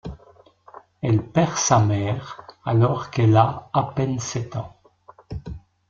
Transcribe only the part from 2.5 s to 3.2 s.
alors